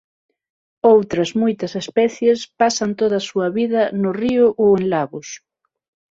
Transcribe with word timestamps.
Outras 0.93 1.29
moitas 1.41 1.73
especies 1.83 2.39
pasan 2.61 2.91
toda 2.99 3.15
a 3.19 3.25
súa 3.29 3.47
vida 3.59 3.81
no 4.01 4.09
río 4.21 4.45
ou 4.61 4.69
en 4.79 4.83
lagos. 4.93 5.27